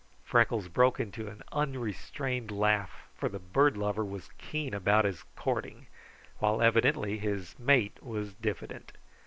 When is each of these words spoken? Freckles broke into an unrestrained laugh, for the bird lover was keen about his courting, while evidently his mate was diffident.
Freckles 0.25 0.67
broke 0.67 0.99
into 0.99 1.27
an 1.27 1.43
unrestrained 1.51 2.49
laugh, 2.49 3.03
for 3.19 3.29
the 3.29 3.37
bird 3.37 3.77
lover 3.77 4.03
was 4.03 4.31
keen 4.39 4.73
about 4.73 5.05
his 5.05 5.21
courting, 5.35 5.85
while 6.39 6.59
evidently 6.59 7.19
his 7.19 7.53
mate 7.59 8.01
was 8.01 8.33
diffident. 8.33 8.93